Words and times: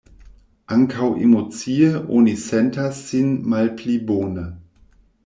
Ankaŭ 0.75 1.09
emocie 1.25 1.89
oni 2.21 2.33
sentas 2.45 3.03
sin 3.11 3.29
malpli 3.55 3.99
bone. 4.09 4.47